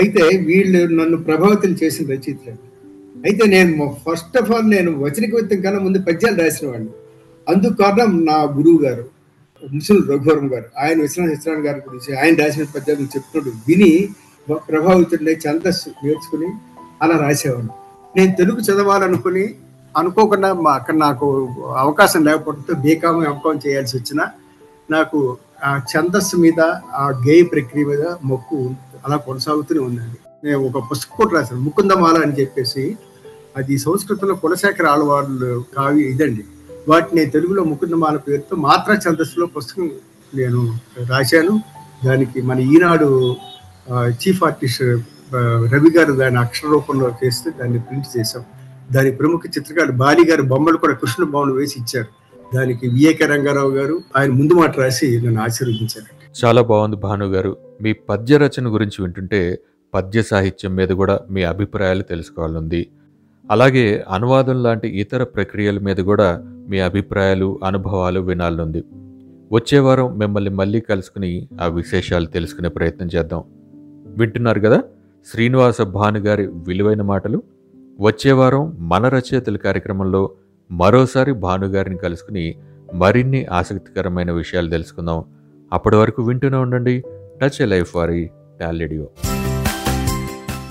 [0.00, 2.58] అయితే వీళ్ళు నన్ను ప్రభావితం చేసిన రచయితలు
[3.26, 6.92] అయితే నేను ఫస్ట్ ఆఫ్ ఆల్ నేను వచన కవిత్వం కన్నా ముందు పద్యాలు రాసిన వాడిని
[7.46, 9.04] అందుకు కారణం నా గురువు గారు
[9.62, 10.68] ముసులు రఘువరం గారు.
[10.78, 13.90] ఆయన విశ్వనాథ సత్యనారాయణ గారి గురించి ఆయన రాసిన పద్యాలు చెప్తున్నాడు విని
[14.68, 16.48] ప్రభావితుండే ఛందస్సు నేర్చుకుని
[17.02, 17.74] అలా రాసేవాడిని.
[18.16, 19.44] నేను తెలుగు చదవాలనుకుని
[19.96, 21.26] అనుకోకుండా మా అక్కడ నాకు
[21.76, 24.20] అవకాశం లేకపోవడంతో బీకామ్ ఎంకామ్ చేయాల్సి వచ్చిన
[24.90, 25.18] నాకు
[25.64, 26.60] ఆ ఛందస్సు మీద
[27.02, 28.70] ఆ గేయ ప్రక్రియ మీద మొక్కు
[29.06, 30.18] అలా కొనసాగుతూనే ఉందండి.
[30.44, 32.96] నేను ఒక పుస్తకం కూడా రాశాను ముకుందమాల అని చెప్పేసి.
[33.56, 36.44] అది సంస్కృతంలో కులశేఖర ఆళ్వార్లు కావి ఇదండి.
[36.88, 39.90] వాటిని నేను తెలుగులో ముకుందమాల పేరుతో మాత్ర ఛందస్సులో పుస్తకం
[40.34, 41.60] నేను రాశాను.
[42.04, 43.36] దానికి మన ఈనాడు
[43.92, 44.82] చీఫ్ ఆర్టిస్ట్
[45.72, 48.44] రవి గారు దాని అక్షర రూపంలో చేస్తే దాన్ని ప్రింట్ చేశాం.
[48.92, 52.19] దాని ప్రముఖ చిత్రకారుడు బాలి గారు బొమ్మలు కూడా కృష్ణ భవన్ వేసి ఇచ్చారు.
[52.54, 57.56] దానికి విఏకే రంగారావు గారు ఆయన ముందు మాట రాసి నన్ను ఆశీర్వదించారు చాలా బాగుంది భాను గారు.
[57.82, 59.58] మీ పద్య రచన గురించి వింటుంటే
[59.94, 62.86] పద్య సాహిత్యం మీద కూడా మీ అభిప్రాయాలు తెలుసుకోవాలనుంది.
[63.50, 68.84] అలాగే అనువాదం లాంటి ఇతర ప్రక్రియల మీద కూడా మీ అభిప్రాయాలు అనుభవాలు వినాలనుంది.
[69.52, 73.42] వచ్చే వారం మిమ్మల్ని మళ్ళీ కలుసుకుని ఆ విశేషాలు తెలుసుకునే ప్రయత్నం చేద్దాం.
[74.18, 74.82] వింటున్నారు కదా?
[75.32, 77.42] శ్రీనివాస భాను గారి విలువైన మాటలు.
[78.00, 80.30] వచ్చే వారం మన రచయితల కార్యక్రమంలో
[80.70, 82.56] మరోసారి భానుగారిని కలుసుకుని
[82.94, 85.24] మరిన్ని ఆసక్తికరమైన విషయాలు తెలుసుకుందాం
[85.72, 87.04] అప్పటి వరకు వింటూనే ఉండండి
[87.42, 88.30] టచ్ ఎ లైఫ్ వారి
[88.60, 89.10] టాలెడియో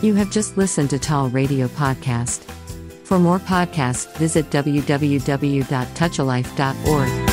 [0.03, 2.41] You have just listened to Tall Radio Podcast.
[3.05, 7.28] For more podcasts, visit www.touchalife.org.